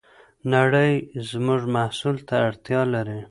[0.53, 0.93] نړۍ
[1.29, 3.19] زموږ محصول ته اړتیا لري.